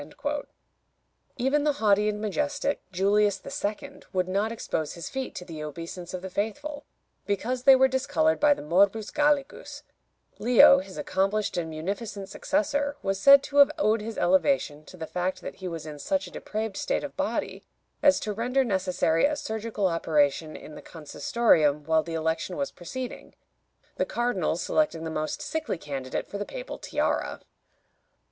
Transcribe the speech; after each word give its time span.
"Even 1.37 1.63
the 1.63 1.73
haughty 1.73 2.09
and 2.09 2.19
majestic 2.19 2.81
Julius 2.91 3.39
II. 3.63 4.01
would 4.11 4.27
not 4.27 4.51
expose 4.51 4.93
his 4.93 5.11
feet 5.11 5.35
to 5.35 5.45
the 5.45 5.63
obeisance 5.63 6.11
of 6.15 6.23
the 6.23 6.29
faithful, 6.31 6.85
because 7.27 7.61
they 7.65 7.75
were 7.75 7.87
discolored 7.87 8.39
by 8.39 8.55
the 8.55 8.63
Morbus 8.63 9.11
Gallicus: 9.11 9.83
Leo, 10.39 10.79
his 10.79 10.97
accomplished 10.97 11.55
and 11.55 11.69
munificent 11.69 12.29
successor, 12.29 12.97
was 13.03 13.19
said 13.19 13.43
to 13.43 13.57
have 13.57 13.69
owed 13.77 14.01
his 14.01 14.17
elevation 14.17 14.83
to 14.85 14.97
the 14.97 15.05
fact 15.05 15.41
that 15.41 15.57
he 15.57 15.67
was 15.67 15.85
in 15.85 15.99
such 15.99 16.25
a 16.25 16.31
depraved 16.31 16.77
state 16.77 17.03
of 17.03 17.15
body 17.15 17.63
as 18.01 18.19
to 18.21 18.33
render 18.33 18.63
necessary 18.63 19.25
a 19.25 19.35
surgical 19.35 19.85
operation 19.85 20.55
in 20.55 20.73
the 20.73 20.81
Consistorium 20.81 21.85
while 21.85 22.01
the 22.01 22.15
election 22.15 22.57
was 22.57 22.71
proceeding, 22.71 23.35
the 23.97 24.05
cardinals 24.07 24.63
selecting 24.63 25.03
the 25.03 25.11
most 25.11 25.43
sickly 25.43 25.77
candidate 25.77 26.27
for 26.27 26.39
the 26.39 26.43
papal 26.45 26.79
tiara. 26.79 27.39